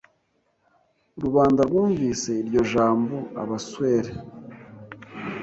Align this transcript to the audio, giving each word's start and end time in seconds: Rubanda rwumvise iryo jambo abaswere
Rubanda 1.23 1.61
rwumvise 1.69 2.29
iryo 2.41 2.61
jambo 2.73 3.17
abaswere 3.41 4.11